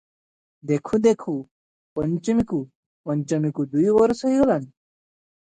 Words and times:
ଦେଖୁଁ 0.69 0.99
ଦେଖୁଁ 1.03 1.35
ପଞ୍ଚମୀକୁ 1.99 2.63
ପଞ୍ଚମୀକୁ 3.11 3.67
ଦୁଇ 3.75 3.95
ବରଷ 3.99 4.29
ହୋଇଗଲାଣି। 4.31 4.67